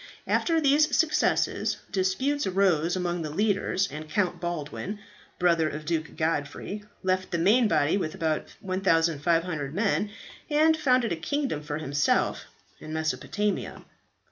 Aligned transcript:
After 0.25 0.59
these 0.59 0.97
successes 0.97 1.77
disputes 1.91 2.47
arose 2.47 2.95
among 2.95 3.21
the 3.21 3.29
leaders, 3.29 3.87
and 3.91 4.09
Count 4.09 4.41
Baldwin, 4.41 4.97
brother 5.37 5.69
of 5.69 5.85
Duke 5.85 6.15
Godfrey, 6.17 6.83
left 7.03 7.29
the 7.29 7.37
main 7.37 7.67
body 7.67 7.97
with 7.97 8.15
about 8.15 8.47
1500 8.61 9.75
men, 9.75 10.09
and 10.49 10.75
founded 10.75 11.11
a 11.11 11.15
kingdom 11.15 11.61
for 11.61 11.77
himself 11.77 12.45
in 12.79 12.93
Mesopotamia. 12.93 13.83